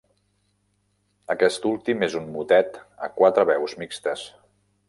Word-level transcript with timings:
Aquest 1.33 1.69
últim 1.73 2.07
és 2.09 2.17
un 2.23 2.27
motet 2.39 2.83
a 3.09 3.13
quatre 3.21 3.49
veus 3.55 3.81
mixtes. 3.85 4.29